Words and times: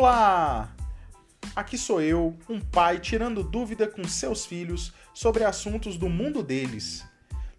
Olá! 0.00 0.74
Aqui 1.54 1.76
sou 1.76 2.00
eu, 2.00 2.34
um 2.48 2.58
pai 2.58 2.98
tirando 2.98 3.44
dúvida 3.44 3.86
com 3.86 4.02
seus 4.08 4.46
filhos 4.46 4.94
sobre 5.12 5.44
assuntos 5.44 5.98
do 5.98 6.08
mundo 6.08 6.42
deles. 6.42 7.04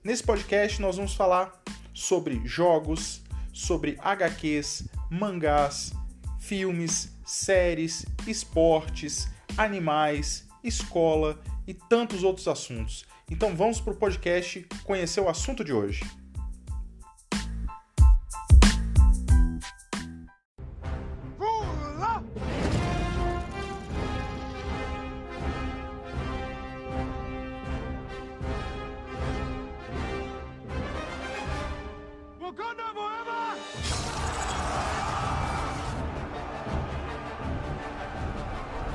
Nesse 0.04 0.24
podcast 0.24 0.82
nós 0.82 0.96
vamos 0.96 1.14
falar 1.14 1.52
sobre 1.94 2.42
jogos, 2.44 3.22
sobre 3.54 3.96
HQs, 4.00 4.90
mangás, 5.08 5.94
filmes, 6.40 7.16
séries, 7.24 8.08
esportes, 8.26 9.30
animais, 9.56 10.48
escola 10.64 11.40
e 11.68 11.76
tantos 11.76 12.24
outros 12.24 12.48
assuntos. 12.48 13.06
Então 13.30 13.56
vamos 13.56 13.80
para 13.80 13.94
o 13.94 13.98
podcast 13.98 14.66
conhecer 14.84 15.22
o 15.22 15.30
assunto 15.30 15.64
de 15.64 15.74
hoje. 15.74 16.02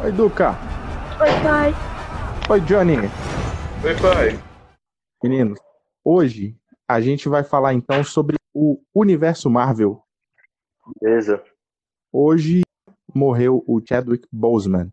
Oi, 0.07 0.13
Duca. 0.13 0.51
Oi, 1.21 1.29
pai. 1.43 1.73
Oi, 2.49 2.61
Johnny. 2.61 2.95
Oi, 2.95 3.95
pai. 4.01 4.41
Meninos, 5.21 5.59
hoje 6.05 6.57
a 6.87 7.01
gente 7.01 7.29
vai 7.29 7.43
falar 7.43 7.75
então 7.75 8.05
sobre 8.05 8.37
o 8.55 8.81
universo 8.95 9.51
Marvel. 9.51 10.01
Beleza. 11.03 11.43
Hoje 12.13 12.63
morreu 13.13 13.65
o 13.67 13.81
Chadwick 13.85 14.29
Boseman, 14.31 14.93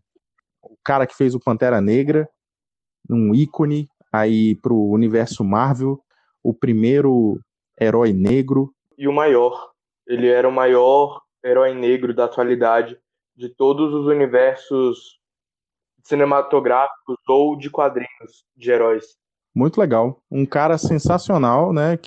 o 0.60 0.76
cara 0.84 1.06
que 1.06 1.14
fez 1.14 1.32
o 1.32 1.38
Pantera 1.38 1.80
Negra, 1.80 2.28
um 3.08 3.32
ícone 3.32 3.88
aí 4.12 4.56
pro 4.56 4.76
universo 4.76 5.44
Marvel, 5.44 6.02
o 6.42 6.52
primeiro 6.52 7.38
herói 7.80 8.12
negro. 8.12 8.74
E 8.98 9.06
o 9.06 9.12
maior. 9.12 9.70
Ele 10.08 10.26
era 10.26 10.48
o 10.48 10.52
maior 10.52 11.22
herói 11.44 11.72
negro 11.72 12.12
da 12.12 12.24
atualidade 12.24 12.98
de 13.36 13.48
todos 13.48 13.92
os 13.92 14.06
universos 14.06 15.18
cinematográficos 16.04 17.16
ou 17.28 17.56
de 17.56 17.70
quadrinhos 17.70 18.44
de 18.56 18.70
heróis. 18.70 19.16
Muito 19.54 19.80
legal. 19.80 20.22
Um 20.30 20.44
cara 20.44 20.76
sensacional, 20.76 21.72
né? 21.72 21.98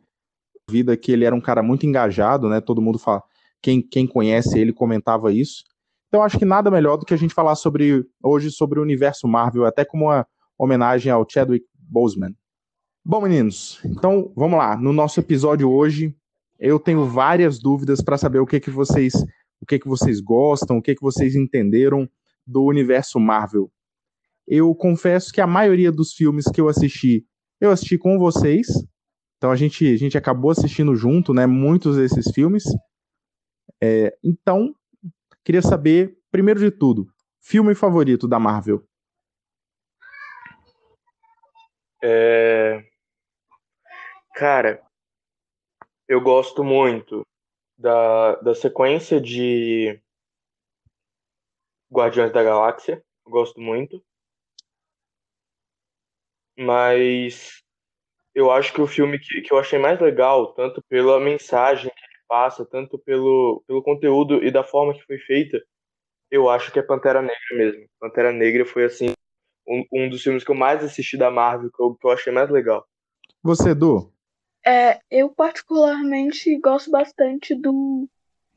Vida 0.70 0.96
que 0.98 1.12
ele 1.12 1.26
era 1.26 1.36
um 1.36 1.42
cara 1.42 1.64
muito 1.64 1.86
engajado, 1.86 2.50
né? 2.50 2.62
Todo 2.62 2.82
mundo 2.82 3.00
fala. 3.00 3.24
Quem, 3.62 3.82
quem 3.82 4.06
conhece 4.06 4.60
ele 4.60 4.72
comentava 4.72 5.34
isso. 5.34 5.64
Então 6.08 6.24
acho 6.24 6.38
que 6.38 6.46
nada 6.46 6.72
melhor 6.72 6.98
do 6.98 7.06
que 7.06 7.14
a 7.14 7.18
gente 7.18 7.34
falar 7.34 7.56
sobre 7.56 8.06
hoje 8.24 8.52
sobre 8.52 8.80
o 8.80 8.84
universo 8.84 9.28
Marvel, 9.28 9.66
até 9.66 9.84
como 9.84 10.06
uma 10.06 10.28
homenagem 10.58 11.12
ao 11.12 11.26
Chadwick 11.28 11.66
Boseman. 11.74 12.34
Bom, 13.04 13.22
meninos, 13.22 13.80
então 13.86 14.32
vamos 14.36 14.58
lá. 14.58 14.76
No 14.76 14.92
nosso 14.92 15.20
episódio 15.20 15.72
hoje, 15.72 16.16
eu 16.60 16.80
tenho 16.80 17.06
várias 17.06 17.60
dúvidas 17.60 18.02
para 18.02 18.18
saber 18.18 18.40
o 18.40 18.46
que 18.46 18.60
que 18.60 18.70
vocês, 18.70 19.14
o 19.62 19.66
que 19.66 19.80
que 19.80 19.88
vocês 19.88 20.20
gostam, 20.20 20.78
o 20.78 20.82
que 20.82 20.96
que 20.96 21.02
vocês 21.02 21.36
entenderam 21.36 22.10
do 22.46 22.64
universo 22.64 23.20
Marvel. 23.20 23.72
Eu 24.48 24.74
confesso 24.74 25.32
que 25.34 25.42
a 25.42 25.48
maioria 25.48 25.92
dos 25.92 26.14
filmes 26.14 26.46
que 26.46 26.62
eu 26.62 26.70
assisti, 26.70 27.26
eu 27.60 27.70
assisti 27.70 27.98
com 27.98 28.18
vocês. 28.18 28.68
Então 29.38 29.52
a 29.52 29.56
gente, 29.56 29.86
a 29.94 29.98
gente 29.98 30.18
acabou 30.18 30.52
assistindo 30.52 30.96
junto, 30.96 31.34
né? 31.34 31.46
Muitos 31.46 31.98
desses 31.98 32.32
filmes. 32.34 32.64
É, 33.82 34.18
então, 34.24 34.74
queria 35.44 35.62
saber, 35.62 36.18
primeiro 36.32 36.60
de 36.60 36.72
tudo, 36.72 37.08
filme 37.42 37.76
favorito 37.76 38.28
da 38.28 38.40
Marvel. 38.40 38.84
É... 42.02 42.84
Cara, 44.36 44.82
eu 46.08 46.22
gosto 46.22 46.64
muito 46.64 47.26
da, 47.78 48.36
da 48.36 48.56
sequência 48.56 49.22
de 49.22 50.00
Guardiões 51.92 52.32
da 52.32 52.44
Galáxia. 52.44 53.04
Gosto 53.26 53.60
muito. 53.62 54.04
Mas 56.58 57.62
eu 58.34 58.52
acho 58.52 58.74
que 58.74 58.82
o 58.82 58.88
filme 58.88 59.20
que, 59.20 59.42
que 59.42 59.54
eu 59.54 59.60
achei 59.60 59.78
mais 59.78 60.00
legal, 60.00 60.54
tanto 60.54 60.82
pela 60.90 61.20
mensagem 61.20 61.92
que 61.92 62.06
ele 62.06 62.24
passa, 62.28 62.66
tanto 62.66 62.98
pelo, 63.00 63.64
pelo 63.68 63.84
conteúdo 63.84 64.44
e 64.44 64.52
da 64.52 64.64
forma 64.64 64.94
que 64.94 65.06
foi 65.06 65.18
feita, 65.20 65.62
eu 66.32 66.50
acho 66.50 66.72
que 66.72 66.80
é 66.80 66.84
Pantera 66.84 67.22
Negra 67.22 67.56
mesmo. 67.56 67.88
Pantera 68.00 68.32
Negra 68.32 68.66
foi, 68.66 68.86
assim, 68.86 69.14
um, 69.68 69.86
um 69.92 70.10
dos 70.10 70.22
filmes 70.22 70.44
que 70.44 70.52
eu 70.52 70.56
mais 70.56 70.84
assisti 70.84 71.18
da 71.18 71.30
Marvel, 71.30 71.72
que 71.72 71.82
eu, 71.82 71.96
que 71.96 72.06
eu 72.06 72.12
achei 72.12 72.34
mais 72.34 72.50
legal. 72.50 72.86
Você, 73.44 73.70
Edu? 73.70 74.12
É, 74.68 75.00
eu 75.10 75.30
particularmente 75.30 76.60
gosto 76.60 76.92
bastante 76.92 77.56
do 77.56 78.06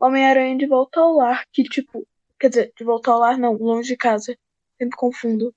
Homem-Aranha 0.01 0.59
de 0.59 0.67
Volta 0.67 0.99
ao 0.99 1.15
Lar, 1.15 1.45
que 1.53 1.63
tipo, 1.63 2.05
quer 2.37 2.49
dizer, 2.49 2.73
de 2.77 2.83
Volta 2.83 3.13
ao 3.13 3.21
Lar 3.21 3.39
não, 3.39 3.53
Longe 3.53 3.91
de 3.91 3.97
Casa, 3.97 4.37
sempre 4.77 4.97
confundo. 4.97 5.55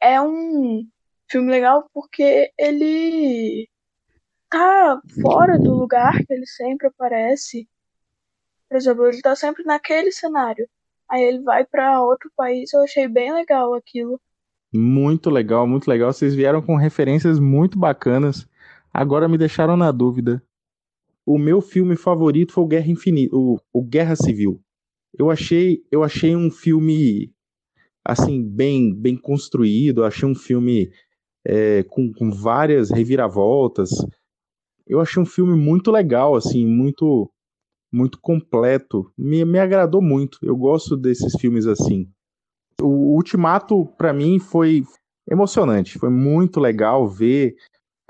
É 0.00 0.20
um 0.20 0.86
filme 1.28 1.50
legal 1.50 1.90
porque 1.92 2.52
ele 2.56 3.68
tá 4.48 5.00
fora 5.20 5.58
do 5.58 5.74
lugar 5.74 6.24
que 6.24 6.32
ele 6.32 6.46
sempre 6.46 6.86
aparece. 6.86 7.68
Por 8.68 8.76
exemplo, 8.76 9.08
ele 9.08 9.20
tá 9.20 9.34
sempre 9.34 9.64
naquele 9.64 10.12
cenário. 10.12 10.68
Aí 11.08 11.24
ele 11.24 11.40
vai 11.42 11.64
para 11.64 12.00
outro 12.00 12.30
país, 12.36 12.72
eu 12.72 12.82
achei 12.84 13.08
bem 13.08 13.32
legal 13.32 13.74
aquilo. 13.74 14.20
Muito 14.72 15.28
legal, 15.28 15.66
muito 15.66 15.88
legal. 15.88 16.12
Vocês 16.12 16.36
vieram 16.36 16.62
com 16.62 16.76
referências 16.76 17.40
muito 17.40 17.76
bacanas. 17.76 18.48
Agora 18.92 19.28
me 19.28 19.38
deixaram 19.38 19.76
na 19.76 19.92
dúvida. 19.92 20.42
O 21.24 21.38
meu 21.38 21.60
filme 21.60 21.96
favorito 21.96 22.52
foi 22.52 22.64
o 22.64 22.66
Guerra 22.66 22.90
Infinita, 22.90 23.36
o, 23.36 23.60
o 23.72 23.82
Guerra 23.82 24.16
Civil. 24.16 24.60
Eu 25.16 25.30
achei, 25.30 25.82
eu 25.90 26.02
achei 26.02 26.34
um 26.34 26.50
filme 26.50 27.32
assim 28.04 28.42
bem, 28.42 28.94
bem 28.94 29.16
construído. 29.16 30.00
Eu 30.00 30.06
achei 30.06 30.28
um 30.28 30.34
filme 30.34 30.90
é, 31.46 31.82
com, 31.84 32.12
com 32.12 32.30
várias 32.30 32.90
reviravoltas. 32.90 33.90
Eu 34.86 35.00
achei 35.00 35.22
um 35.22 35.26
filme 35.26 35.54
muito 35.54 35.90
legal, 35.90 36.34
assim, 36.34 36.66
muito 36.66 37.30
muito 37.92 38.20
completo. 38.20 39.12
Me, 39.18 39.44
me 39.44 39.58
agradou 39.58 40.00
muito. 40.00 40.38
Eu 40.42 40.56
gosto 40.56 40.96
desses 40.96 41.32
filmes 41.40 41.66
assim. 41.66 42.08
O 42.80 43.14
Ultimato, 43.14 43.86
para 43.98 44.12
mim, 44.12 44.38
foi 44.38 44.84
emocionante. 45.28 45.98
Foi 45.98 46.08
muito 46.08 46.60
legal 46.60 47.08
ver 47.08 47.56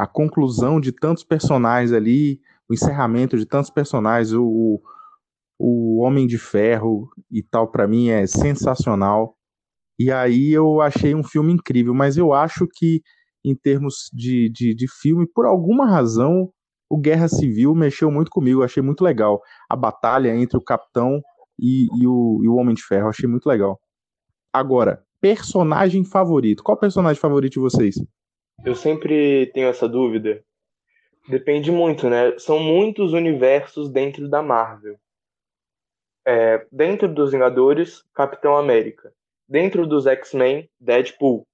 a 0.01 0.07
conclusão 0.07 0.81
de 0.81 0.93
tantos 0.93 1.23
personagens 1.23 1.93
ali, 1.93 2.41
o 2.67 2.73
encerramento 2.73 3.37
de 3.37 3.45
tantos 3.45 3.69
personagens, 3.69 4.33
o, 4.33 4.81
o 5.59 6.01
Homem 6.01 6.27
de 6.27 6.39
Ferro 6.39 7.11
e 7.31 7.43
tal, 7.43 7.71
para 7.71 7.87
mim 7.87 8.09
é 8.09 8.27
sensacional. 8.27 9.37
E 9.99 10.11
aí 10.11 10.53
eu 10.53 10.81
achei 10.81 11.15
um 11.15 11.23
filme 11.23 11.53
incrível, 11.53 11.93
mas 11.93 12.17
eu 12.17 12.33
acho 12.33 12.67
que 12.67 13.03
em 13.45 13.55
termos 13.55 14.09
de, 14.11 14.49
de, 14.49 14.75
de 14.75 14.87
filme, 14.89 15.27
por 15.27 15.45
alguma 15.45 15.87
razão, 15.87 16.51
o 16.89 16.97
Guerra 16.97 17.29
Civil 17.29 17.75
mexeu 17.75 18.11
muito 18.11 18.31
comigo, 18.31 18.63
achei 18.63 18.83
muito 18.83 19.05
legal. 19.05 19.39
A 19.69 19.77
batalha 19.77 20.35
entre 20.35 20.57
o 20.57 20.65
Capitão 20.65 21.21
e, 21.59 21.89
e, 22.01 22.07
o, 22.07 22.41
e 22.43 22.49
o 22.49 22.55
Homem 22.57 22.75
de 22.75 22.83
Ferro, 22.83 23.11
achei 23.11 23.29
muito 23.29 23.47
legal. 23.47 23.79
Agora, 24.51 25.05
personagem 25.21 26.05
favorito. 26.07 26.63
Qual 26.63 26.79
personagem 26.79 27.21
favorito 27.21 27.53
de 27.53 27.61
vocês? 27.61 27.97
Eu 28.65 28.75
sempre 28.75 29.47
tenho 29.53 29.69
essa 29.69 29.89
dúvida. 29.89 30.45
Depende 31.29 31.71
muito, 31.71 32.09
né? 32.09 32.39
São 32.39 32.59
muitos 32.59 33.13
universos 33.13 33.91
dentro 33.91 34.29
da 34.29 34.43
Marvel. 34.43 34.99
É, 36.27 36.67
dentro 36.71 37.13
dos 37.13 37.33
Vingadores, 37.33 38.03
Capitão 38.15 38.57
América. 38.57 39.13
Dentro 39.49 39.87
dos 39.87 40.07
X-Men, 40.07 40.69
Deadpool. 40.79 41.47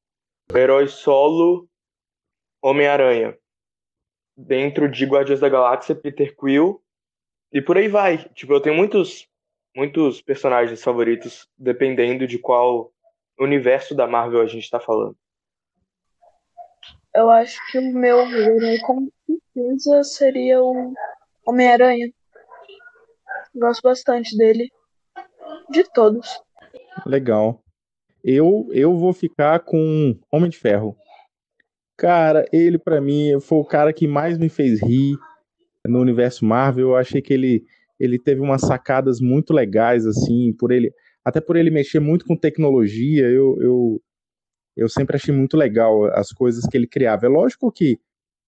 Herói 0.54 0.88
solo, 0.88 1.68
Homem-Aranha 2.62 3.36
dentro 4.36 4.88
de 4.88 5.06
Guardiões 5.06 5.40
da 5.40 5.48
Galáxia, 5.48 5.94
Peter 5.94 6.36
Quill, 6.36 6.82
e 7.52 7.62
por 7.62 7.78
aí 7.78 7.88
vai. 7.88 8.18
Tipo, 8.34 8.52
eu 8.52 8.60
tenho 8.60 8.76
muitos, 8.76 9.26
muitos 9.74 10.20
personagens 10.20 10.82
favoritos, 10.82 11.48
dependendo 11.56 12.26
de 12.26 12.38
qual 12.38 12.92
universo 13.38 13.94
da 13.94 14.06
Marvel 14.06 14.40
a 14.40 14.46
gente 14.46 14.68
tá 14.68 14.78
falando. 14.78 15.16
Eu 17.16 17.30
acho 17.30 17.58
que 17.72 17.78
o 17.78 17.92
meu 17.94 18.18
herói 18.18 18.78
com 18.80 19.08
certeza 19.26 20.04
seria 20.04 20.62
o 20.62 20.92
Homem-Aranha. 21.46 22.10
Gosto 23.54 23.80
bastante 23.80 24.36
dele. 24.36 24.68
De 25.70 25.82
todos. 25.94 26.28
Legal. 27.06 27.62
Eu, 28.22 28.68
eu 28.70 28.94
vou 28.98 29.14
ficar 29.14 29.60
com 29.60 30.18
Homem 30.30 30.50
de 30.50 30.58
Ferro. 30.58 30.94
Cara, 31.96 32.46
ele 32.52 32.78
para 32.78 33.00
mim 33.00 33.40
foi 33.40 33.58
o 33.58 33.64
cara 33.64 33.94
que 33.94 34.06
mais 34.06 34.36
me 34.36 34.50
fez 34.50 34.82
rir 34.82 35.16
no 35.86 36.00
universo 36.00 36.44
Marvel. 36.44 36.88
Eu 36.88 36.96
achei 36.96 37.22
que 37.22 37.32
ele 37.32 37.64
ele 37.98 38.18
teve 38.18 38.42
umas 38.42 38.60
sacadas 38.60 39.20
muito 39.22 39.54
legais 39.54 40.04
assim, 40.04 40.52
por 40.52 40.70
ele 40.70 40.92
até 41.24 41.40
por 41.40 41.56
ele 41.56 41.70
mexer 41.70 41.98
muito 41.98 42.26
com 42.26 42.36
tecnologia, 42.36 43.26
eu, 43.26 43.56
eu, 43.60 44.02
eu 44.76 44.88
sempre 44.88 45.16
achei 45.16 45.34
muito 45.34 45.56
legal 45.56 46.04
as 46.14 46.30
coisas 46.30 46.64
que 46.66 46.76
ele 46.76 46.86
criava. 46.86 47.26
É 47.26 47.28
lógico 47.28 47.72
que 47.72 47.98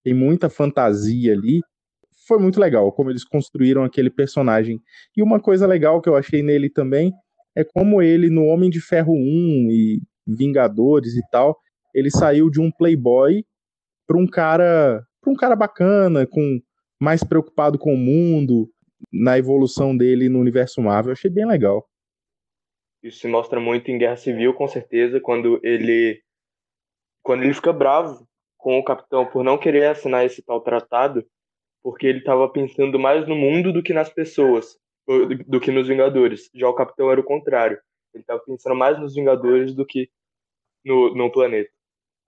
tem 0.05 0.15
muita 0.15 0.51
fantasia 0.51 1.33
ali, 1.33 1.61
foi 2.27 2.39
muito 2.39 2.61
legal 2.61 2.93
como 2.93 3.11
eles 3.11 3.25
construíram 3.25 3.83
aquele 3.85 4.11
personagem. 4.11 4.81
E 5.17 5.23
uma 5.23 5.41
coisa 5.41 5.67
legal 5.67 6.01
que 6.03 6.09
eu 6.09 6.17
achei 6.17 6.43
nele 6.43 6.69
também 6.69 7.13
é 7.57 7.65
como 7.65 8.03
ele, 8.03 8.29
no 8.29 8.45
Homem 8.45 8.69
de 8.69 8.81
Ferro 8.81 9.15
1 9.15 9.17
e 9.71 10.03
Vingadores 10.27 11.15
e 11.15 11.23
tal, 11.31 11.57
ele 11.95 12.11
saiu 12.11 12.51
de 12.51 12.61
um 12.61 12.71
playboy 12.71 13.43
para 14.07 14.19
um 14.19 14.27
cara, 14.27 15.03
para 15.23 15.33
um 15.33 15.35
cara 15.35 15.57
bacana, 15.57 16.27
com 16.27 16.61
mais 17.01 17.25
preocupado 17.25 17.79
com 17.79 17.95
o 17.95 17.97
mundo, 17.97 18.71
na 19.13 19.39
evolução 19.39 19.97
dele 19.97 20.29
no 20.29 20.39
universo 20.39 20.83
Marvel. 20.83 21.11
Eu 21.11 21.15
achei 21.15 21.31
bem 21.31 21.47
legal. 21.47 21.88
Isso 23.03 23.21
se 23.21 23.29
mostra 23.29 23.61
muito 23.61 23.91
em 23.91 23.99
Guerra 23.99 24.17
Civil, 24.17 24.55
com 24.55 24.67
certeza, 24.67 25.21
quando 25.21 25.61
ele 25.63 26.23
quando 27.23 27.43
ele 27.43 27.55
fica 27.55 27.73
bravo 27.73 28.27
com 28.57 28.79
o 28.79 28.85
capitão 28.85 29.27
por 29.27 29.45
não 29.45 29.59
querer 29.59 29.87
assinar 29.87 30.25
esse 30.25 30.43
tal 30.43 30.61
tratado, 30.61 31.25
porque 31.83 32.07
ele 32.07 32.19
estava 32.21 32.49
pensando 32.49 32.99
mais 32.99 33.29
no 33.29 33.37
mundo 33.37 33.73
do 33.73 33.83
que 33.83 33.93
nas 33.93 34.09
pessoas 34.09 34.79
do 35.47 35.61
que 35.61 35.71
nos 35.71 35.89
Vingadores. 35.89 36.51
Já 36.55 36.69
o 36.69 36.75
Capitão 36.75 37.11
era 37.11 37.21
o 37.21 37.25
contrário. 37.25 37.81
Ele 38.13 38.23
estava 38.23 38.41
pensando 38.41 38.75
mais 38.75 38.99
nos 38.99 39.15
Vingadores 39.15 39.75
do 39.75 39.87
que 39.87 40.11
no, 40.85 41.15
no 41.15 41.33
planeta. 41.33 41.71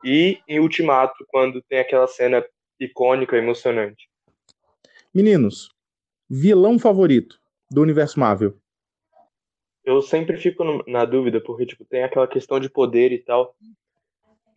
E 0.05 0.39
em 0.49 0.61
Ultimato, 0.61 1.25
quando 1.29 1.63
tem 1.63 1.79
aquela 1.79 2.07
cena 2.07 2.45
icônica, 2.79 3.37
emocionante. 3.37 4.09
Meninos, 5.15 5.69
vilão 6.29 6.79
favorito 6.79 7.39
do 7.71 7.83
universo 7.83 8.19
Marvel? 8.19 8.60
Eu 9.91 10.03
sempre 10.03 10.37
fico 10.37 10.65
na 10.87 11.05
dúvida, 11.05 11.41
porque 11.41 11.67
tipo, 11.67 11.85
tem 11.85 12.03
aquela 12.03 12.27
questão 12.29 12.59
de 12.61 12.71
poder 12.71 13.13
e 13.13 13.19
tal. 13.19 13.55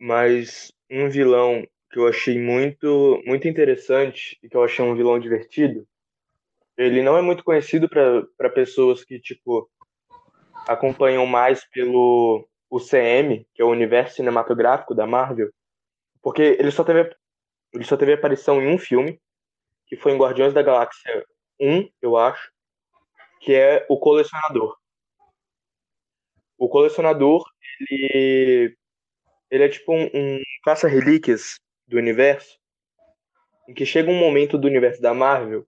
Mas 0.00 0.72
um 0.90 1.08
vilão 1.08 1.66
que 1.90 1.98
eu 1.98 2.08
achei 2.08 2.38
muito, 2.38 3.22
muito 3.24 3.46
interessante 3.46 4.38
e 4.42 4.48
que 4.48 4.56
eu 4.56 4.62
achei 4.62 4.84
um 4.84 4.96
vilão 4.96 5.18
divertido 5.18 5.86
ele 6.76 7.02
não 7.02 7.16
é 7.16 7.22
muito 7.22 7.44
conhecido 7.44 7.88
para 7.88 8.50
pessoas 8.50 9.04
que, 9.04 9.20
tipo, 9.20 9.68
acompanham 10.66 11.26
mais 11.26 11.64
pelo 11.70 12.46
UCM, 12.70 13.46
que 13.54 13.62
é 13.62 13.64
o 13.64 13.70
universo 13.70 14.16
cinematográfico 14.16 14.94
da 14.94 15.06
Marvel, 15.06 15.50
porque 16.22 16.42
ele 16.42 16.70
só 16.70 16.82
teve, 16.82 17.14
ele 17.72 17.84
só 17.84 17.96
teve 17.96 18.14
aparição 18.14 18.60
em 18.60 18.74
um 18.74 18.78
filme, 18.78 19.20
que 19.86 19.96
foi 19.96 20.12
em 20.12 20.18
Guardiões 20.18 20.52
da 20.52 20.62
Galáxia 20.62 21.24
1, 21.60 21.88
eu 22.02 22.16
acho, 22.16 22.50
que 23.40 23.54
é 23.54 23.86
O 23.88 23.98
Colecionador. 23.98 24.76
O 26.64 26.68
Colecionador, 26.70 27.44
ele, 27.78 28.74
ele 29.50 29.64
é 29.64 29.68
tipo 29.68 29.92
um, 29.92 30.08
um 30.14 30.40
caça-relíquias 30.64 31.56
do 31.86 31.98
universo, 31.98 32.58
em 33.68 33.74
que 33.74 33.84
chega 33.84 34.10
um 34.10 34.18
momento 34.18 34.56
do 34.56 34.66
universo 34.66 35.02
da 35.02 35.12
Marvel 35.12 35.66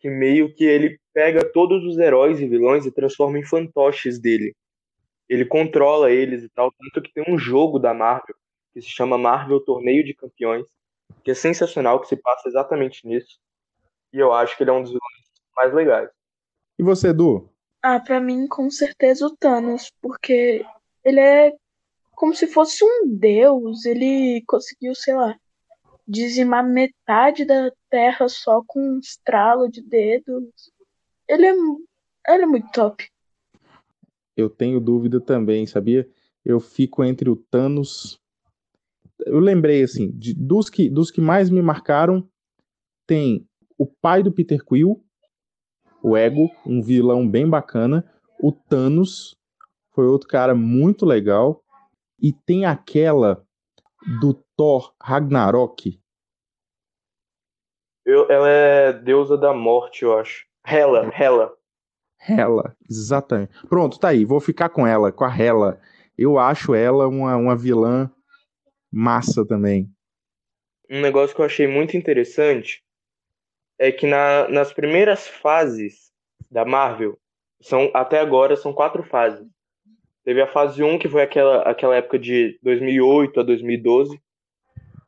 que 0.00 0.10
meio 0.10 0.52
que 0.52 0.64
ele 0.64 0.98
pega 1.14 1.48
todos 1.52 1.84
os 1.84 1.96
heróis 1.96 2.40
e 2.40 2.48
vilões 2.48 2.84
e 2.84 2.90
transforma 2.90 3.38
em 3.38 3.44
fantoches 3.44 4.18
dele. 4.18 4.52
Ele 5.28 5.44
controla 5.44 6.10
eles 6.10 6.42
e 6.42 6.48
tal, 6.48 6.72
tanto 6.72 7.00
que 7.00 7.14
tem 7.14 7.32
um 7.32 7.38
jogo 7.38 7.78
da 7.78 7.94
Marvel 7.94 8.34
que 8.74 8.82
se 8.82 8.90
chama 8.90 9.16
Marvel 9.16 9.60
Torneio 9.60 10.04
de 10.04 10.12
Campeões, 10.12 10.66
que 11.22 11.30
é 11.30 11.34
sensacional, 11.34 12.00
que 12.00 12.08
se 12.08 12.16
passa 12.16 12.48
exatamente 12.48 13.06
nisso. 13.06 13.38
E 14.12 14.18
eu 14.18 14.32
acho 14.32 14.56
que 14.56 14.64
ele 14.64 14.70
é 14.70 14.72
um 14.72 14.82
dos 14.82 14.90
vilões 14.90 15.24
mais 15.56 15.72
legais. 15.72 16.10
E 16.76 16.82
você, 16.82 17.10
Edu? 17.10 17.48
Ah, 17.88 18.00
pra 18.00 18.20
mim, 18.20 18.48
com 18.48 18.68
certeza 18.68 19.24
o 19.24 19.36
Thanos, 19.36 19.92
porque 20.02 20.66
ele 21.04 21.20
é 21.20 21.52
como 22.16 22.34
se 22.34 22.48
fosse 22.48 22.82
um 22.84 23.06
deus. 23.16 23.84
Ele 23.84 24.42
conseguiu, 24.44 24.92
sei 24.92 25.14
lá, 25.14 25.38
dizimar 26.04 26.68
metade 26.68 27.44
da 27.44 27.70
terra 27.88 28.28
só 28.28 28.60
com 28.66 28.80
um 28.80 28.98
estralo 28.98 29.70
de 29.70 29.80
dedos. 29.80 30.50
Ele 31.28 31.46
é, 31.46 31.52
ele 31.52 32.42
é 32.42 32.46
muito 32.46 32.68
top. 32.72 33.08
Eu 34.36 34.50
tenho 34.50 34.80
dúvida 34.80 35.20
também, 35.20 35.64
sabia? 35.64 36.10
Eu 36.44 36.58
fico 36.58 37.04
entre 37.04 37.30
o 37.30 37.36
Thanos. 37.36 38.20
Eu 39.20 39.38
lembrei, 39.38 39.84
assim, 39.84 40.10
de, 40.10 40.34
dos, 40.34 40.68
que, 40.68 40.90
dos 40.90 41.12
que 41.12 41.20
mais 41.20 41.50
me 41.50 41.62
marcaram, 41.62 42.28
tem 43.06 43.48
o 43.78 43.86
pai 43.86 44.24
do 44.24 44.32
Peter 44.32 44.64
Quill, 44.64 45.05
o 46.06 46.16
Ego, 46.16 46.48
um 46.64 46.80
vilão 46.80 47.28
bem 47.28 47.50
bacana. 47.50 48.08
O 48.40 48.52
Thanos 48.52 49.36
foi 49.92 50.06
outro 50.06 50.28
cara 50.28 50.54
muito 50.54 51.04
legal. 51.04 51.64
E 52.22 52.32
tem 52.32 52.64
aquela 52.64 53.44
do 54.20 54.32
Thor 54.56 54.94
Ragnarok? 55.02 56.00
Eu, 58.04 58.30
ela 58.30 58.48
é 58.48 58.92
deusa 58.92 59.36
da 59.36 59.52
morte, 59.52 60.04
eu 60.04 60.16
acho. 60.16 60.46
Hela, 60.64 61.10
Hela. 61.12 61.52
Hela, 62.20 62.76
exatamente. 62.88 63.66
Pronto, 63.68 63.98
tá 63.98 64.10
aí. 64.10 64.24
Vou 64.24 64.38
ficar 64.38 64.68
com 64.68 64.86
ela, 64.86 65.10
com 65.10 65.24
a 65.24 65.36
Hela. 65.36 65.80
Eu 66.16 66.38
acho 66.38 66.72
ela 66.72 67.08
uma, 67.08 67.34
uma 67.36 67.56
vilã 67.56 68.08
massa 68.92 69.44
também. 69.44 69.90
Um 70.88 71.00
negócio 71.00 71.34
que 71.34 71.42
eu 71.42 71.46
achei 71.46 71.66
muito 71.66 71.96
interessante 71.96 72.85
é 73.78 73.92
que 73.92 74.06
na, 74.06 74.48
nas 74.48 74.72
primeiras 74.72 75.26
fases 75.26 76.10
da 76.50 76.64
Marvel, 76.64 77.18
são 77.60 77.90
até 77.94 78.20
agora 78.20 78.56
são 78.56 78.72
quatro 78.72 79.02
fases. 79.02 79.46
Teve 80.24 80.42
a 80.42 80.46
fase 80.46 80.82
1, 80.82 80.98
que 80.98 81.08
foi 81.08 81.22
aquela, 81.22 81.62
aquela 81.62 81.96
época 81.96 82.18
de 82.18 82.58
2008 82.62 83.40
a 83.40 83.42
2012. 83.42 84.20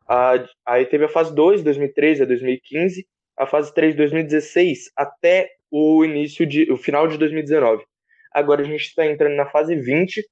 A, 0.09 0.35
aí 0.65 0.87
teve 0.87 1.05
a 1.05 1.09
fase 1.09 1.35
2, 1.35 1.63
2013 1.63 2.23
a 2.23 2.27
2015. 2.27 3.07
A 3.37 3.47
fase 3.47 3.73
3, 3.75 3.97
2016 3.97 4.91
até 4.97 5.49
o 5.71 6.05
início 6.05 6.47
de 6.47 6.71
o 6.71 6.77
final 6.77 7.07
de 7.09 7.19
2019. 7.19 7.85
Agora 8.33 8.63
a 8.63 8.65
gente 8.65 8.83
está 8.83 9.07
entrando 9.07 9.35
na 9.35 9.47
fase 9.47 9.75
20, 9.75 10.25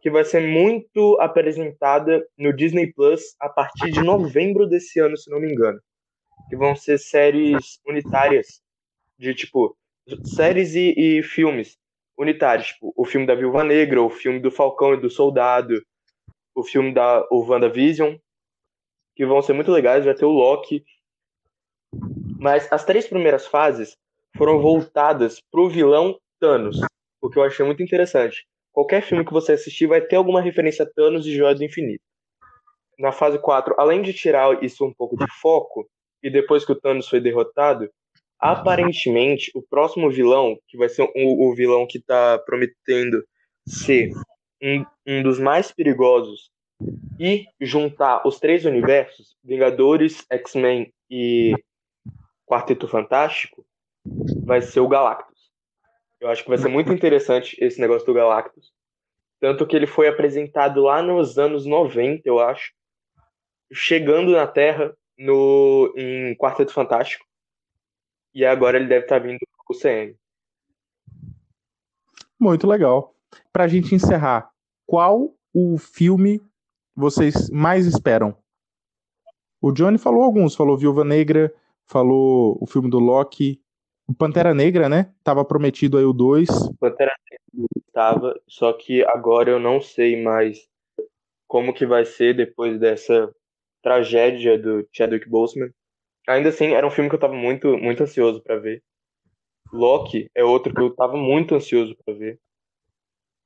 que 0.00 0.10
vai 0.10 0.24
ser 0.24 0.40
muito 0.40 1.18
apresentada 1.20 2.24
no 2.36 2.52
Disney 2.52 2.92
Plus 2.92 3.34
a 3.40 3.48
partir 3.48 3.90
de 3.90 4.02
novembro 4.02 4.66
desse 4.66 5.00
ano, 5.00 5.16
se 5.16 5.30
não 5.30 5.40
me 5.40 5.50
engano. 5.50 5.78
Que 6.48 6.56
vão 6.56 6.74
ser 6.74 6.98
séries 6.98 7.80
unitárias 7.86 8.62
de 9.18 9.34
tipo 9.34 9.76
séries 10.24 10.74
e, 10.74 10.94
e 10.96 11.22
filmes 11.22 11.76
unitários, 12.18 12.68
tipo, 12.68 12.92
o 12.96 13.04
filme 13.04 13.26
da 13.26 13.34
Viúva 13.34 13.62
Negra, 13.62 14.02
o 14.02 14.10
filme 14.10 14.40
do 14.40 14.50
Falcão 14.50 14.94
e 14.94 15.00
do 15.00 15.08
Soldado, 15.08 15.80
o 16.54 16.64
filme 16.64 16.92
da 16.92 17.26
o 17.30 17.44
WandaVision, 17.46 18.16
que 19.14 19.24
vão 19.24 19.40
ser 19.40 19.52
muito 19.52 19.70
legais, 19.70 20.04
vai 20.04 20.14
ter 20.14 20.24
o 20.24 20.30
Loki. 20.30 20.84
Mas 22.40 22.70
as 22.72 22.84
três 22.84 23.06
primeiras 23.06 23.46
fases 23.46 23.96
foram 24.36 24.60
voltadas 24.60 25.40
pro 25.50 25.68
vilão 25.68 26.18
Thanos, 26.40 26.80
o 27.20 27.30
que 27.30 27.38
eu 27.38 27.42
achei 27.42 27.64
muito 27.64 27.82
interessante. 27.82 28.46
Qualquer 28.72 29.02
filme 29.02 29.24
que 29.24 29.32
você 29.32 29.52
assistir 29.52 29.86
vai 29.86 30.00
ter 30.00 30.16
alguma 30.16 30.40
referência 30.40 30.84
a 30.84 30.88
Thanos 30.88 31.26
e 31.26 31.34
Joia 31.34 31.54
do 31.54 31.64
Infinito. 31.64 32.02
Na 32.98 33.12
fase 33.12 33.40
4, 33.40 33.74
além 33.78 34.02
de 34.02 34.12
tirar 34.12 34.62
isso 34.62 34.84
um 34.84 34.92
pouco 34.92 35.16
de 35.16 35.26
foco, 35.40 35.88
e 36.22 36.30
depois 36.30 36.64
que 36.64 36.72
o 36.72 36.80
Thanos 36.80 37.08
foi 37.08 37.20
derrotado, 37.20 37.88
Aparentemente, 38.38 39.50
o 39.52 39.60
próximo 39.60 40.10
vilão, 40.10 40.56
que 40.68 40.78
vai 40.78 40.88
ser 40.88 41.02
o, 41.02 41.50
o 41.50 41.54
vilão 41.54 41.86
que 41.86 41.98
está 41.98 42.38
prometendo 42.38 43.24
ser 43.66 44.10
um, 44.62 44.84
um 45.04 45.22
dos 45.24 45.40
mais 45.40 45.72
perigosos 45.72 46.50
e 47.18 47.46
juntar 47.60 48.24
os 48.24 48.38
três 48.38 48.64
universos, 48.64 49.36
Vingadores, 49.42 50.24
X-Men 50.30 50.92
e 51.10 51.52
Quarteto 52.46 52.86
Fantástico, 52.86 53.66
vai 54.44 54.62
ser 54.62 54.80
o 54.80 54.88
Galactus. 54.88 55.50
Eu 56.20 56.28
acho 56.28 56.44
que 56.44 56.48
vai 56.48 56.58
ser 56.58 56.68
muito 56.68 56.92
interessante 56.92 57.56
esse 57.60 57.80
negócio 57.80 58.06
do 58.06 58.14
Galactus. 58.14 58.72
Tanto 59.40 59.66
que 59.66 59.74
ele 59.74 59.86
foi 59.86 60.06
apresentado 60.06 60.82
lá 60.82 61.02
nos 61.02 61.38
anos 61.38 61.66
90, 61.66 62.22
eu 62.24 62.38
acho, 62.38 62.72
chegando 63.72 64.30
na 64.32 64.46
Terra 64.46 64.96
no, 65.18 65.92
em 65.96 66.34
Quarteto 66.36 66.72
Fantástico 66.72 67.26
e 68.34 68.44
agora 68.44 68.76
ele 68.76 68.86
deve 68.86 69.04
estar 69.04 69.18
vindo 69.18 69.38
para 69.38 69.76
o 69.76 69.78
CM. 69.78 70.16
Muito 72.38 72.66
legal. 72.66 73.14
Para 73.52 73.64
a 73.64 73.68
gente 73.68 73.94
encerrar, 73.94 74.50
qual 74.86 75.34
o 75.52 75.76
filme 75.76 76.40
vocês 76.94 77.50
mais 77.50 77.86
esperam? 77.86 78.36
O 79.60 79.72
Johnny 79.72 79.98
falou 79.98 80.22
alguns, 80.22 80.54
falou 80.54 80.78
Viúva 80.78 81.04
Negra, 81.04 81.52
falou 81.84 82.56
o 82.60 82.66
filme 82.66 82.88
do 82.88 83.00
Loki, 83.00 83.60
o 84.06 84.14
Pantera 84.14 84.54
Negra, 84.54 84.88
né? 84.88 85.12
Tava 85.24 85.44
prometido 85.44 85.98
aí 85.98 86.04
o 86.04 86.12
2. 86.12 86.48
Pantera 86.78 87.12
Negra 87.52 87.68
estava, 87.76 88.40
só 88.46 88.72
que 88.72 89.04
agora 89.04 89.50
eu 89.50 89.58
não 89.58 89.80
sei 89.80 90.22
mais 90.22 90.68
como 91.48 91.74
que 91.74 91.84
vai 91.84 92.04
ser 92.04 92.36
depois 92.36 92.78
dessa 92.78 93.34
tragédia 93.82 94.58
do 94.58 94.88
Chadwick 94.92 95.28
Boseman. 95.28 95.70
Ainda 96.28 96.50
assim, 96.50 96.74
era 96.74 96.86
um 96.86 96.90
filme 96.90 97.08
que 97.08 97.16
eu 97.16 97.20
tava 97.20 97.34
muito, 97.34 97.76
muito 97.78 98.02
ansioso 98.02 98.42
para 98.42 98.58
ver. 98.58 98.82
Loki 99.72 100.30
é 100.34 100.44
outro 100.44 100.74
que 100.74 100.80
eu 100.80 100.94
tava 100.94 101.16
muito 101.16 101.54
ansioso 101.54 101.96
para 102.04 102.14
ver. 102.14 102.40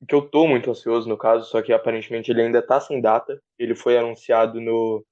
que 0.09 0.15
eu 0.15 0.23
tô 0.23 0.47
muito 0.49 0.71
ansioso 0.71 1.09
no 1.09 1.17
caso, 1.17 1.49
só 1.49 1.62
que 1.62 1.73
aparentemente 1.73 2.31
ele 2.31 2.43
ainda 2.43 2.61
tá 2.61 2.81
sem 2.81 3.01
data. 3.01 3.41
Ele 3.59 3.75
foi 3.75 3.97
anunciado 3.97 4.61
no, 4.61 5.05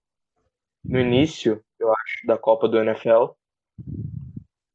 no 0.85 1.01
início, 1.01 1.63
eu 1.79 1.93
acho, 1.93 2.27
da 2.27 2.37
Copa 2.37 2.69
do 2.69 2.79
NFL. 2.79 3.33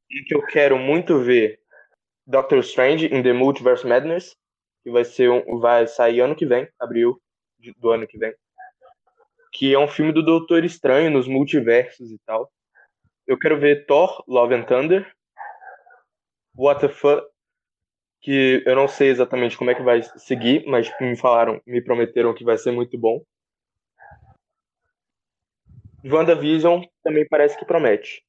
E 0.10 0.24
que 0.24 0.34
eu 0.36 0.46
quero 0.46 0.78
muito 0.78 1.20
ver 1.20 1.60
Doctor 2.25 2.60
Strange 2.60 3.14
in 3.14 3.22
the 3.22 3.34
Multiverse 3.34 3.86
Madness, 3.86 4.36
que 4.84 4.92
vai 4.92 5.04
ser 5.04 5.30
um, 5.30 5.60
vai 5.60 5.88
sair 5.88 6.22
ano 6.22 6.36
que 6.36 6.46
vem, 6.46 6.68
abril 6.80 7.22
do 7.78 7.92
ano 7.92 8.08
que 8.08 8.18
vem. 8.18 8.34
Que 9.56 9.74
é 9.74 9.80
um 9.80 9.88
filme 9.88 10.12
do 10.12 10.22
Doutor 10.22 10.66
Estranho 10.66 11.10
nos 11.10 11.30
multiversos 11.30 12.12
e 12.12 12.20
tal. 12.26 12.52
Eu 13.26 13.40
quero 13.40 13.58
ver 13.58 13.86
Thor, 13.86 14.22
Love 14.28 14.54
and 14.54 14.64
Thunder. 14.64 15.16
What 16.54 16.82
the 16.82 16.90
fuck? 16.90 17.26
Que 18.20 18.62
eu 18.66 18.76
não 18.76 18.90
sei 18.90 19.10
exatamente 19.10 19.58
como 19.58 19.72
é 19.72 19.76
que 19.76 19.82
vai 19.82 20.04
seguir, 20.18 20.66
mas 20.68 20.92
me 21.00 21.16
falaram, 21.16 21.62
me 21.66 21.82
prometeram 21.82 22.34
que 22.34 22.44
vai 22.44 22.58
ser 22.58 22.72
muito 22.72 22.98
bom. 22.98 23.24
WandaVision 26.04 26.84
também 27.02 27.26
parece 27.26 27.58
que 27.58 27.66
promete. 27.66 28.26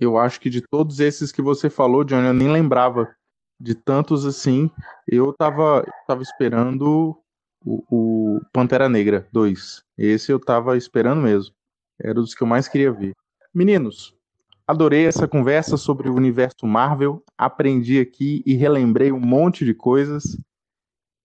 Eu 0.00 0.18
acho 0.18 0.40
que 0.40 0.50
de 0.50 0.60
todos 0.60 0.98
esses 0.98 1.30
que 1.30 1.40
você 1.40 1.70
falou, 1.70 2.02
Johnny, 2.02 2.26
eu 2.26 2.34
nem 2.34 2.50
lembrava 2.50 3.14
de 3.58 3.76
tantos 3.76 4.26
assim. 4.26 4.68
Eu 5.06 5.32
tava, 5.32 5.86
tava 6.08 6.22
esperando 6.22 7.22
o, 7.64 7.84
o 7.90 8.40
Pantera 8.52 8.88
Negra 8.88 9.26
2. 9.32 9.84
Esse 9.98 10.32
eu 10.32 10.40
tava 10.40 10.76
esperando 10.76 11.22
mesmo. 11.22 11.54
Era 11.98 12.14
dos 12.14 12.34
que 12.34 12.42
eu 12.42 12.46
mais 12.46 12.66
queria 12.68 12.90
ver. 12.92 13.14
Meninos, 13.54 14.14
adorei 14.66 15.06
essa 15.06 15.28
conversa 15.28 15.76
sobre 15.76 16.08
o 16.08 16.14
universo 16.14 16.66
Marvel. 16.66 17.22
Aprendi 17.36 18.00
aqui 18.00 18.42
e 18.46 18.54
relembrei 18.54 19.12
um 19.12 19.20
monte 19.20 19.64
de 19.64 19.74
coisas. 19.74 20.38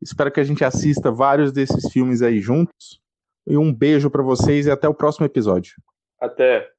Espero 0.01 0.31
que 0.31 0.39
a 0.39 0.43
gente 0.43 0.63
assista 0.63 1.11
vários 1.11 1.51
desses 1.51 1.91
filmes 1.91 2.21
aí 2.21 2.39
juntos. 2.39 3.01
E 3.47 3.57
um 3.57 3.73
beijo 3.73 4.09
para 4.09 4.23
vocês 4.23 4.65
e 4.65 4.71
até 4.71 4.87
o 4.87 4.93
próximo 4.93 5.25
episódio. 5.25 5.75
Até. 6.19 6.69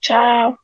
Tchau. 0.00 0.63